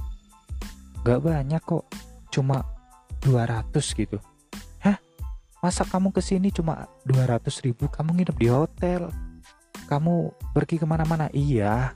Gak 1.06 1.22
banyak 1.22 1.62
kok, 1.62 1.86
cuma 2.34 2.66
200 3.22 3.78
gitu. 3.94 4.18
Hah? 4.82 4.98
Masa 5.62 5.86
kamu 5.86 6.10
ke 6.10 6.20
sini 6.20 6.50
cuma 6.50 6.90
200 7.06 7.46
ribu, 7.62 7.86
kamu 7.88 8.18
nginep 8.18 8.38
di 8.42 8.50
hotel? 8.50 9.06
kamu 9.88 10.32
pergi 10.56 10.80
ke 10.80 10.86
mana-mana 10.88 11.28
iya 11.36 11.94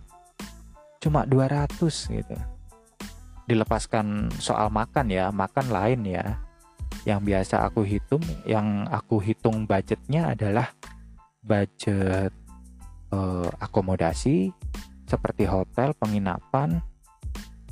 cuma 0.99 1.23
200 1.23 1.81
gitu 1.87 2.35
dilepaskan 3.47 4.29
soal 4.37 4.67
makan 4.67 5.07
ya 5.07 5.31
makan 5.31 5.71
lain 5.71 6.03
ya. 6.03 6.37
Yang 7.07 7.19
biasa 7.23 7.55
aku 7.71 7.87
hitung 7.87 8.23
yang 8.43 8.83
aku 8.91 9.23
hitung 9.23 9.63
budgetnya 9.63 10.35
adalah 10.35 10.75
budget 11.39 12.35
eh, 13.15 13.49
akomodasi 13.63 14.51
seperti 15.07 15.47
hotel 15.47 15.95
penginapan 15.95 16.83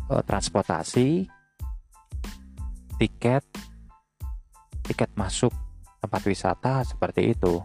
eh, 0.08 0.24
transportasi 0.24 1.28
tiket 2.96 3.44
tiket 4.88 5.12
masuk 5.20 5.52
tempat 6.00 6.22
wisata 6.24 6.88
seperti 6.88 7.36
itu. 7.36 7.60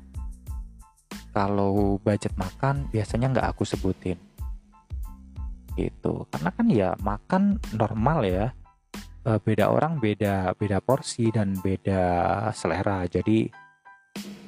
Kalau 1.30 2.02
budget 2.02 2.34
makan 2.34 2.90
biasanya 2.90 3.30
nggak 3.30 3.48
aku 3.54 3.62
sebutin 3.62 4.18
gitu. 5.76 6.26
Karena 6.30 6.50
kan 6.54 6.66
ya 6.70 6.88
makan 7.00 7.58
normal 7.74 8.18
ya. 8.26 8.46
Eh, 9.20 9.38
beda 9.40 9.68
orang 9.68 10.00
beda 10.00 10.56
beda 10.56 10.80
porsi 10.80 11.28
dan 11.28 11.52
beda 11.60 12.02
selera. 12.56 13.04
Jadi 13.04 13.46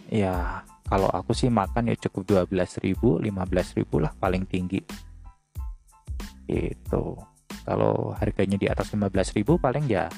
ya 0.09 0.65
kalau 0.89 1.09
aku 1.09 1.33
sih 1.33 1.49
makan 1.49 1.93
ya 1.93 1.97
cukup 1.97 2.49
12.000 2.49 2.97
15.000 2.97 3.85
lah 4.01 4.13
paling 4.17 4.45
tinggi. 4.49 4.81
Itu 6.49 7.17
kalau 7.63 8.17
harganya 8.19 8.59
di 8.59 8.67
atas 8.67 8.91
15.000 8.93 9.45
paling 9.61 9.87
ya 9.87 10.09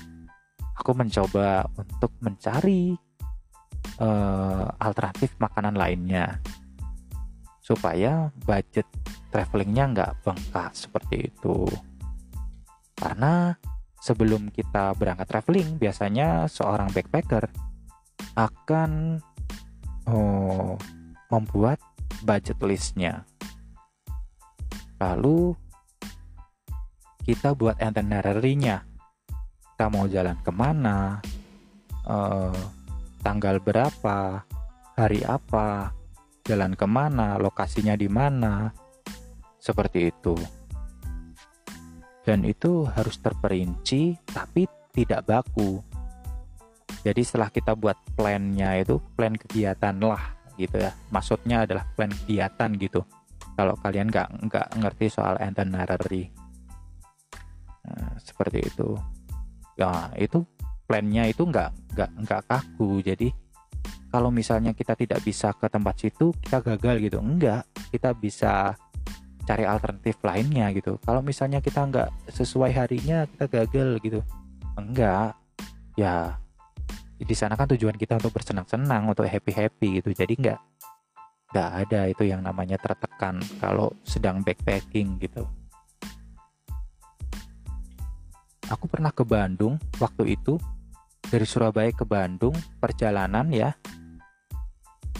aku 0.74 0.90
mencoba 0.96 1.68
untuk 1.78 2.10
mencari 2.24 2.96
uh, 4.00 4.66
alternatif 4.80 5.36
makanan 5.38 5.76
lainnya 5.76 6.40
supaya 7.64 8.28
budget 8.44 8.84
travelingnya 9.32 9.84
nggak 9.96 10.12
bengkak 10.20 10.76
seperti 10.76 11.32
itu. 11.32 11.64
Karena 12.92 13.56
sebelum 14.04 14.52
kita 14.52 14.92
berangkat 15.00 15.32
traveling 15.32 15.80
biasanya 15.80 16.44
seorang 16.44 16.92
backpacker 16.92 17.48
akan 18.36 19.16
oh, 20.04 20.76
membuat 21.32 21.80
budget 22.20 22.60
listnya. 22.60 23.24
Lalu 25.00 25.56
kita 27.24 27.56
buat 27.56 27.80
itinerary-nya. 27.80 28.84
Kita 29.74 29.88
mau 29.88 30.04
jalan 30.04 30.36
ke 30.44 30.52
mana 30.52 31.18
uh, 32.04 32.54
tanggal 33.24 33.58
berapa, 33.58 34.44
hari 34.94 35.24
apa, 35.24 35.90
jalan 36.44 36.76
ke 36.76 36.84
mana, 36.84 37.40
lokasinya 37.40 37.96
di 37.96 38.06
mana, 38.06 38.68
seperti 39.56 40.12
itu. 40.12 40.36
Dan 42.24 42.44
itu 42.44 42.84
harus 42.88 43.16
terperinci, 43.20 44.16
tapi 44.28 44.68
tidak 44.92 45.24
baku. 45.24 45.80
Jadi 47.04 47.20
setelah 47.20 47.52
kita 47.52 47.76
buat 47.76 47.96
plannya 48.16 48.80
itu 48.80 48.96
plan 49.12 49.36
kegiatan 49.36 49.92
lah 50.00 50.36
gitu 50.56 50.80
ya. 50.80 50.92
Maksudnya 51.12 51.68
adalah 51.68 51.84
plan 51.92 52.08
kegiatan 52.08 52.70
gitu. 52.80 53.04
Kalau 53.54 53.76
kalian 53.76 54.08
nggak 54.08 54.28
nggak 54.48 54.66
ngerti 54.80 55.06
soal 55.12 55.36
itinerary, 55.36 56.32
nah, 57.86 58.16
seperti 58.18 58.66
itu. 58.66 58.98
Ya 59.78 60.10
itu 60.16 60.42
plannya 60.88 61.28
itu 61.28 61.44
nggak 61.46 61.70
nggak 61.94 62.10
nggak 62.24 62.42
kaku 62.50 62.98
jadi 63.04 63.30
kalau 64.14 64.30
misalnya 64.30 64.70
kita 64.78 64.94
tidak 64.94 65.26
bisa 65.26 65.50
ke 65.58 65.66
tempat 65.66 65.98
situ 65.98 66.30
kita 66.38 66.62
gagal 66.62 67.02
gitu. 67.02 67.18
Enggak 67.18 67.66
kita 67.90 68.14
bisa 68.14 68.78
cari 69.42 69.66
alternatif 69.66 70.22
lainnya 70.22 70.70
gitu. 70.70 71.02
Kalau 71.02 71.18
misalnya 71.18 71.58
kita 71.58 71.82
nggak 71.82 72.30
sesuai 72.30 72.70
harinya 72.78 73.26
kita 73.26 73.50
gagal 73.50 73.98
gitu. 74.06 74.22
Enggak. 74.78 75.34
Ya 75.98 76.38
di 77.18 77.34
sana 77.34 77.58
kan 77.58 77.66
tujuan 77.74 77.98
kita 77.98 78.22
untuk 78.22 78.38
bersenang-senang 78.38 79.10
untuk 79.10 79.26
happy 79.26 79.50
happy 79.50 79.88
gitu. 79.98 80.14
Jadi 80.14 80.38
nggak 80.38 80.60
nggak 81.50 81.70
ada 81.82 82.00
itu 82.06 82.22
yang 82.22 82.46
namanya 82.46 82.78
tertekan 82.78 83.42
kalau 83.58 83.90
sedang 84.06 84.46
backpacking 84.46 85.18
gitu. 85.18 85.42
Aku 88.70 88.86
pernah 88.86 89.10
ke 89.10 89.26
Bandung 89.26 89.74
waktu 89.98 90.38
itu 90.38 90.54
dari 91.26 91.42
Surabaya 91.50 91.90
ke 91.90 92.06
Bandung 92.06 92.54
perjalanan 92.78 93.50
ya 93.50 93.74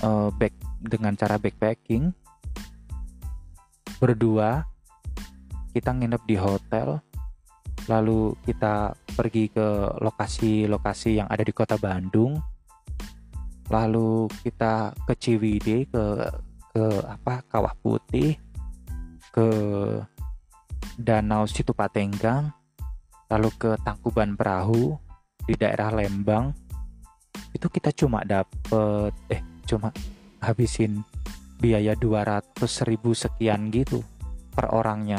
uh, 0.05 0.29
back 0.37 0.53
dengan 0.85 1.17
cara 1.17 1.41
backpacking 1.41 2.13
berdua 3.97 4.69
kita 5.73 5.97
nginep 5.97 6.23
di 6.29 6.37
hotel 6.37 7.01
lalu 7.89 8.37
kita 8.45 8.93
pergi 9.17 9.49
ke 9.49 9.97
lokasi-lokasi 10.01 11.25
yang 11.25 11.29
ada 11.33 11.41
di 11.41 11.53
kota 11.57 11.81
Bandung 11.81 12.37
lalu 13.73 14.29
kita 14.45 14.93
ke 15.09 15.13
Ciwidey 15.17 15.89
ke 15.89 16.05
ke 16.75 16.85
apa 17.09 17.41
Kawah 17.49 17.73
Putih 17.81 18.37
ke 19.33 19.49
Danau 21.01 21.49
Situpatenggang 21.49 22.53
lalu 23.33 23.51
ke 23.57 23.75
Tangkuban 23.83 24.37
Perahu 24.37 24.95
di 25.45 25.55
daerah 25.59 25.91
Lembang. 25.91 26.53
Itu 27.51 27.67
kita 27.67 27.91
cuma 27.91 28.23
dapet 28.23 29.11
eh 29.33 29.54
cuma 29.75 29.91
habisin 30.39 31.03
biaya 31.59 31.99
200 31.99 32.63
ribu 32.87 33.11
sekian 33.11 33.75
gitu 33.75 34.07
per 34.55 34.71
orangnya. 34.71 35.19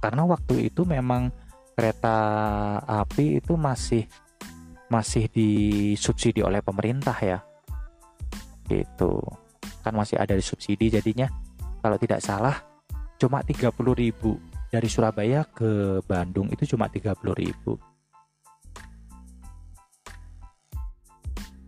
Karena 0.00 0.24
waktu 0.24 0.72
itu 0.72 0.88
memang 0.88 1.28
kereta 1.76 2.16
api 2.80 3.44
itu 3.44 3.52
masih 3.60 4.08
masih 4.88 5.28
disubsidi 5.28 6.40
oleh 6.40 6.64
pemerintah 6.64 7.16
ya. 7.20 7.38
Itu 8.72 9.20
kan 9.84 9.92
masih 9.92 10.16
ada 10.16 10.32
subsidi 10.40 10.88
jadinya. 10.88 11.28
Kalau 11.84 12.00
tidak 12.00 12.24
salah 12.24 12.56
cuma 13.20 13.44
30 13.44 13.72
ribu 13.92 14.40
dari 14.72 14.88
Surabaya 14.90 15.46
ke 15.46 16.00
Bandung 16.04 16.50
itu 16.50 16.64
cuma 16.74 16.88
30 16.88 17.12
ribu. 17.36 17.76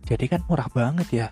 Jadi 0.09 0.25
kan 0.25 0.41
murah 0.49 0.65
banget 0.73 1.07
ya. 1.13 1.27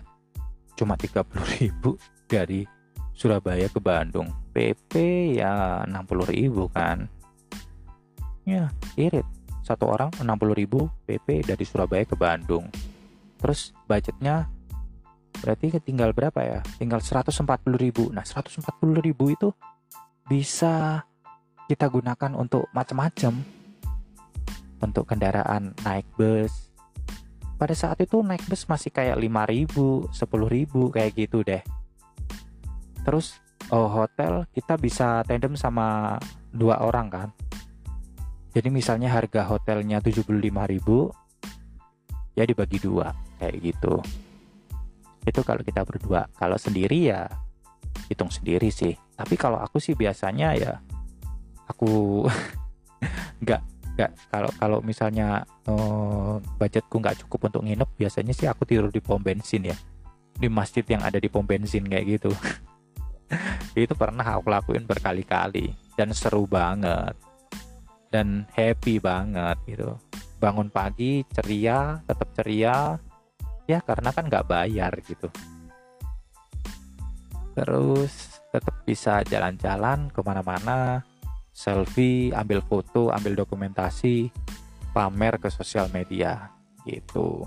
Cuma 0.78 0.94
30 0.94 1.26
ribu 1.58 1.98
dari 2.30 2.62
Surabaya 3.10 3.66
ke 3.66 3.82
Bandung. 3.82 4.30
PP 4.54 4.92
ya 5.42 5.82
60.000 5.90 6.54
kan. 6.70 7.10
Ya 8.46 8.70
irit. 8.94 9.26
Satu 9.66 9.90
orang 9.90 10.14
60.000 10.14 10.70
PP 11.02 11.26
dari 11.42 11.64
Surabaya 11.66 12.06
ke 12.06 12.14
Bandung. 12.14 12.70
Terus 13.42 13.74
budgetnya 13.90 14.46
berarti 15.42 15.82
tinggal 15.82 16.14
berapa 16.14 16.38
ya? 16.46 16.60
Tinggal 16.78 17.02
140.000 17.02 18.14
nah 18.14 18.22
140.000 18.22 19.34
itu 19.34 19.48
bisa 20.30 21.02
kita 21.66 21.90
gunakan 21.90 22.38
untuk 22.38 22.70
macam-macam. 22.70 23.34
Untuk 24.78 25.10
kendaraan 25.10 25.74
naik 25.82 26.06
bus 26.14 26.67
pada 27.58 27.74
saat 27.74 27.98
itu 27.98 28.22
naik 28.22 28.46
bus 28.46 28.70
masih 28.70 28.94
kayak 28.94 29.18
5000 29.18 30.14
10000 30.14 30.94
kayak 30.94 31.12
gitu 31.18 31.42
deh. 31.42 31.58
Terus 33.02 33.42
oh, 33.74 33.90
hotel 33.90 34.46
kita 34.54 34.78
bisa 34.78 35.26
tandem 35.26 35.58
sama 35.58 36.16
dua 36.54 36.78
orang 36.86 37.10
kan. 37.10 37.28
Jadi 38.54 38.70
misalnya 38.70 39.10
harga 39.12 39.44
hotelnya 39.44 39.98
75.000 40.00 40.30
ya 42.38 42.46
dibagi 42.46 42.78
dua 42.78 43.10
kayak 43.42 43.56
gitu. 43.60 43.98
Itu 45.26 45.42
kalau 45.42 45.66
kita 45.66 45.82
berdua. 45.82 46.30
Kalau 46.38 46.54
sendiri 46.54 47.10
ya 47.10 47.26
hitung 48.06 48.30
sendiri 48.30 48.70
sih. 48.70 48.94
Tapi 49.18 49.34
kalau 49.34 49.58
aku 49.58 49.82
sih 49.82 49.98
biasanya 49.98 50.54
ya 50.54 50.78
aku 51.66 52.22
nggak 53.42 53.62
nggak 53.98 54.30
kalau 54.30 54.50
kalau 54.54 54.78
misalnya 54.78 55.42
uh, 55.66 56.38
budgetku 56.54 57.02
nggak 57.02 57.26
cukup 57.26 57.50
untuk 57.50 57.66
nginep 57.66 57.90
biasanya 57.98 58.30
sih 58.30 58.46
aku 58.46 58.62
tidur 58.62 58.94
di 58.94 59.02
pom 59.02 59.18
bensin 59.18 59.74
ya. 59.74 59.76
Di 60.38 60.46
masjid 60.46 60.86
yang 60.86 61.02
ada 61.02 61.18
di 61.18 61.26
pom 61.26 61.42
bensin 61.42 61.82
kayak 61.82 62.06
gitu. 62.06 62.30
Itu 63.74 63.98
pernah 63.98 64.22
aku 64.22 64.54
lakuin 64.54 64.86
berkali-kali. 64.86 65.74
Dan 65.98 66.14
seru 66.14 66.46
banget. 66.46 67.18
Dan 68.14 68.46
happy 68.54 69.02
banget 69.02 69.58
gitu. 69.66 69.98
Bangun 70.38 70.70
pagi 70.70 71.26
ceria 71.34 71.98
tetap 72.06 72.30
ceria. 72.38 72.94
Ya 73.66 73.82
karena 73.82 74.14
kan 74.14 74.30
nggak 74.30 74.46
bayar 74.46 74.94
gitu. 75.10 75.26
Terus 77.58 78.38
tetap 78.54 78.86
bisa 78.86 79.26
jalan-jalan 79.26 80.06
ke 80.14 80.22
mana-mana 80.22 81.02
selfie 81.58 82.30
ambil 82.30 82.62
foto 82.62 83.10
ambil 83.10 83.34
dokumentasi 83.34 84.30
pamer 84.94 85.42
ke 85.42 85.50
sosial 85.50 85.90
media 85.90 86.54
gitu. 86.86 87.42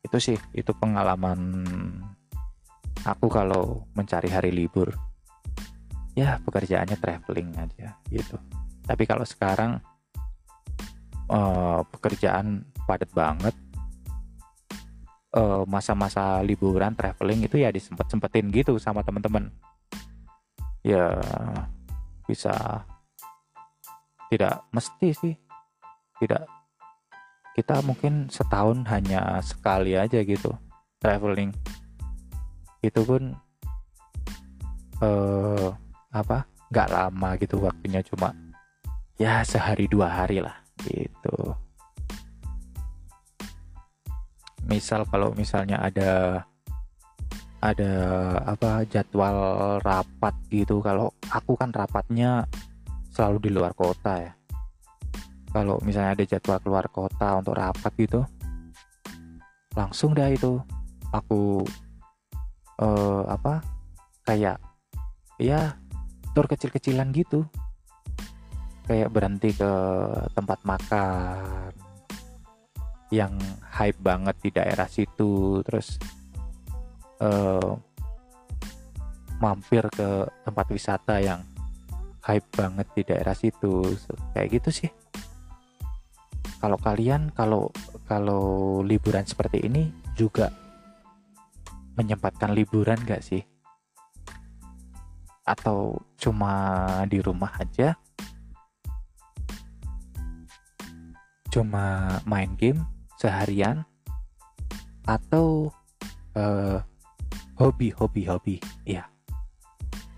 Itu 0.00 0.16
sih 0.16 0.40
itu 0.56 0.72
pengalaman 0.72 1.60
aku 3.04 3.28
kalau 3.28 3.84
mencari 3.92 4.32
hari 4.32 4.56
libur. 4.56 4.88
Ya 6.16 6.40
pekerjaannya 6.40 6.96
traveling 6.96 7.52
aja 7.60 8.00
gitu. 8.08 8.40
Tapi 8.88 9.04
kalau 9.04 9.28
sekarang 9.28 9.84
uh, 11.28 11.84
pekerjaan 11.92 12.64
padat 12.88 13.12
banget. 13.12 13.52
Uh, 15.34 15.66
masa-masa 15.66 16.38
liburan 16.46 16.94
traveling 16.94 17.42
itu 17.42 17.58
ya 17.58 17.74
disempet 17.74 18.06
sempetin 18.06 18.54
gitu 18.54 18.78
sama 18.78 19.02
teman-teman. 19.02 19.50
Ya 20.86 21.18
bisa 22.24 22.84
tidak 24.32 24.64
mesti 24.74 25.08
sih. 25.14 25.34
Tidak. 26.18 26.44
Kita 27.54 27.84
mungkin 27.86 28.26
setahun 28.26 28.82
hanya 28.90 29.38
sekali 29.44 29.94
aja 29.94 30.18
gitu 30.26 30.50
traveling. 30.98 31.54
Itu 32.82 33.06
pun 33.06 33.36
uh, 34.98 35.68
apa 36.10 36.48
nggak 36.72 36.90
lama 36.90 37.28
gitu 37.38 37.62
waktunya 37.62 38.02
cuma 38.02 38.34
ya 39.14 39.46
sehari 39.46 39.86
dua 39.86 40.10
hari 40.10 40.42
lah 40.42 40.56
gitu. 40.82 41.54
Misal 44.64 45.04
kalau 45.06 45.36
misalnya 45.36 45.78
ada 45.78 46.42
ada 47.64 47.92
apa 48.44 48.84
jadwal 48.84 49.38
rapat 49.80 50.34
gitu. 50.52 50.84
Kalau 50.84 51.16
aku 51.32 51.56
kan 51.56 51.72
rapatnya 51.72 52.44
selalu 53.08 53.48
di 53.48 53.50
luar 53.56 53.72
kota 53.72 54.20
ya. 54.20 54.32
Kalau 55.48 55.80
misalnya 55.80 56.12
ada 56.12 56.24
jadwal 56.28 56.60
keluar 56.60 56.86
kota 56.92 57.40
untuk 57.40 57.56
rapat 57.56 57.92
gitu 57.96 58.20
langsung 59.72 60.12
dah 60.12 60.28
itu. 60.28 60.60
Aku 61.14 61.62
uh, 62.82 63.22
apa 63.30 63.62
kayak 64.26 64.58
ya 65.40 65.78
tour 66.36 66.44
kecil-kecilan 66.44 67.14
gitu. 67.16 67.48
Kayak 68.84 69.16
berhenti 69.16 69.56
ke 69.56 69.72
tempat 70.36 70.60
makan 70.68 71.72
yang 73.08 73.32
hype 73.72 73.96
banget 74.04 74.36
di 74.44 74.50
daerah 74.52 74.84
situ. 74.90 75.64
Terus 75.64 75.96
uh, 77.20 77.76
mampir 79.38 79.84
ke 79.92 80.24
tempat 80.46 80.66
wisata 80.72 81.20
yang 81.20 81.42
hype 82.24 82.48
banget 82.56 82.86
di 82.96 83.02
daerah 83.04 83.36
situ 83.36 83.84
kayak 84.32 84.58
gitu 84.58 84.70
sih 84.72 84.90
kalau 86.64 86.80
kalian 86.80 87.28
kalau 87.36 87.68
kalau 88.08 88.80
liburan 88.80 89.28
seperti 89.28 89.68
ini 89.68 89.92
juga 90.16 90.48
menyempatkan 91.94 92.56
liburan 92.56 92.98
gak 93.04 93.22
sih? 93.22 93.42
Atau 95.44 96.00
cuma 96.16 96.52
di 97.04 97.20
rumah 97.20 97.52
aja? 97.60 97.94
Cuma 101.52 102.16
main 102.26 102.50
game 102.56 102.82
seharian? 103.20 103.84
Atau 105.04 105.68
uh, 106.34 106.80
hobi, 107.58 107.94
hobi, 107.94 108.22
hobi? 108.26 108.56
Ya, 108.84 109.06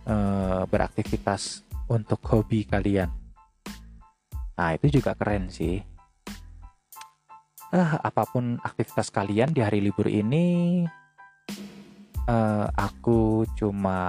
uh, 0.08 0.64
beraktivitas 0.68 1.66
untuk 1.86 2.22
hobi 2.30 2.64
kalian. 2.64 3.12
Nah, 4.56 4.72
itu 4.72 5.00
juga 5.00 5.12
keren 5.12 5.52
sih. 5.52 5.82
Uh, 7.74 7.98
apa 8.00 8.24
pun 8.30 8.56
aktivitas 8.62 9.10
kalian 9.10 9.52
di 9.52 9.60
hari 9.60 9.82
libur 9.82 10.06
ini, 10.08 10.86
uh, 12.30 12.66
aku 12.72 13.44
cuma 13.58 14.08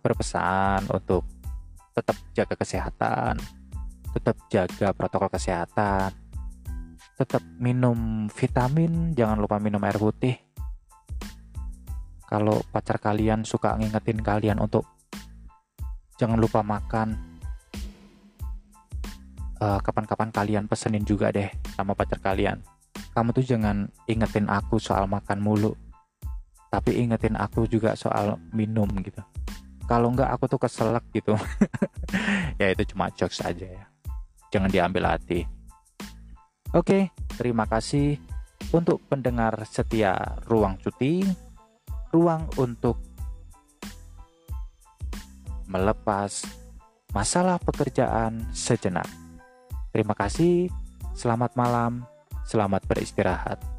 berpesan 0.00 0.88
untuk 0.90 1.22
tetap 1.94 2.16
jaga 2.34 2.54
kesehatan, 2.58 3.38
tetap 4.18 4.36
jaga 4.50 4.90
protokol 4.96 5.30
kesehatan, 5.30 6.10
tetap 7.14 7.42
minum 7.62 8.26
vitamin, 8.34 9.14
jangan 9.14 9.38
lupa 9.38 9.62
minum 9.62 9.78
air 9.86 10.00
putih. 10.00 10.43
Kalau 12.24 12.64
pacar 12.72 12.96
kalian 12.98 13.44
suka 13.44 13.76
ngingetin 13.76 14.20
kalian 14.24 14.58
untuk 14.58 14.88
jangan 16.16 16.40
lupa 16.40 16.64
makan, 16.64 17.14
eh, 19.60 19.80
kapan-kapan 19.84 20.30
kalian 20.32 20.64
pesenin 20.64 21.04
juga 21.04 21.30
deh 21.30 21.48
sama 21.76 21.92
pacar 21.92 22.18
kalian. 22.18 22.58
Kamu 23.14 23.30
tuh 23.30 23.46
jangan 23.46 23.86
ingetin 24.10 24.50
aku 24.50 24.82
soal 24.82 25.06
makan 25.06 25.38
mulu 25.38 25.74
tapi 26.74 26.98
ingetin 26.98 27.38
aku 27.38 27.70
juga 27.70 27.94
soal 27.94 28.34
minum 28.50 28.90
gitu. 28.98 29.22
Kalau 29.86 30.10
enggak 30.10 30.34
aku 30.34 30.50
tuh 30.50 30.58
keselak 30.58 31.06
gitu. 31.14 31.38
Ya 32.54 32.70
itu 32.70 32.94
cuma 32.94 33.10
jokes 33.10 33.42
aja 33.42 33.66
ya. 33.66 33.84
Jangan 34.54 34.70
diambil 34.70 35.10
hati. 35.10 35.42
Oke 36.70 37.10
terima 37.34 37.66
kasih 37.66 38.18
untuk 38.70 39.02
pendengar 39.10 39.58
setia 39.66 40.38
ruang 40.46 40.78
cuti 40.78 41.26
ruang 42.14 42.46
untuk 42.62 43.02
melepas 45.66 46.46
masalah 47.10 47.58
pekerjaan 47.58 48.46
sejenak. 48.54 49.10
Terima 49.90 50.14
kasih 50.14 50.70
selamat 51.18 51.58
malam 51.58 52.06
selamat 52.46 52.86
beristirahat 52.86 53.73